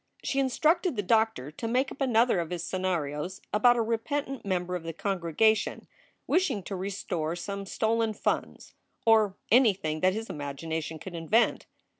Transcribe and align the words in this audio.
She 0.23 0.39
instructed 0.39 0.95
the 0.95 1.03
doctor 1.03 1.51
to 1.51 1.67
make 1.67 1.91
up 1.91 2.01
another 2.01 2.39
of 2.39 2.49
his 2.49 2.65
scenarios 2.65 3.39
about 3.53 3.77
a 3.77 3.83
repentant 3.83 4.43
member 4.43 4.75
of 4.75 4.81
the 4.81 4.93
congregation 4.93 5.87
wishing 6.25 6.63
to 6.63 6.75
restore 6.75 7.35
some 7.35 7.67
stolen 7.67 8.15
funds 8.15 8.73
or 9.05 9.35
anything 9.51 9.99
that 9.99 10.13
his 10.13 10.27
imagination 10.27 10.97
could 10.97 11.13
invent. 11.13 11.67